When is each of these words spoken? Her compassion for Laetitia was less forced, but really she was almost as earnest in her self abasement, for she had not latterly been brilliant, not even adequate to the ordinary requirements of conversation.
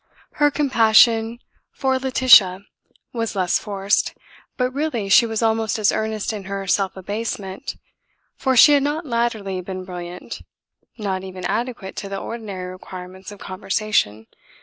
Her 0.41 0.49
compassion 0.49 1.37
for 1.71 1.99
Laetitia 1.99 2.61
was 3.13 3.35
less 3.35 3.59
forced, 3.59 4.15
but 4.57 4.73
really 4.73 5.09
she 5.09 5.27
was 5.27 5.43
almost 5.43 5.77
as 5.77 5.91
earnest 5.91 6.33
in 6.33 6.45
her 6.45 6.65
self 6.65 6.97
abasement, 6.97 7.75
for 8.35 8.57
she 8.57 8.71
had 8.71 8.81
not 8.81 9.05
latterly 9.05 9.61
been 9.61 9.85
brilliant, 9.85 10.41
not 10.97 11.23
even 11.23 11.45
adequate 11.45 11.95
to 11.97 12.09
the 12.09 12.17
ordinary 12.17 12.71
requirements 12.71 13.31
of 13.31 13.37
conversation. 13.37 14.25